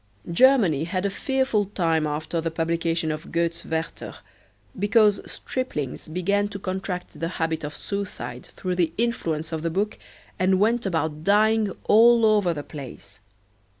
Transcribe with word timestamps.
Germany 0.31 0.85
had 0.85 1.05
a 1.05 1.11
fearful 1.11 1.65
time 1.65 2.07
after 2.07 2.41
the 2.41 2.49
publication 2.49 3.11
of 3.11 3.31
Goethe's 3.31 3.63
"Werther" 3.63 4.15
because 4.79 5.21
striplings 5.31 6.07
began 6.07 6.47
to 6.47 6.57
contract 6.57 7.19
the 7.19 7.27
habit 7.37 7.63
of 7.63 7.75
suicide 7.75 8.47
through 8.55 8.77
the 8.77 8.93
influence 8.97 9.51
of 9.51 9.61
the 9.61 9.69
book 9.69 9.99
and 10.39 10.59
went 10.59 10.87
about 10.87 11.23
dying 11.23 11.71
all 11.83 12.25
over 12.25 12.51
the 12.51 12.63
place. 12.63 13.19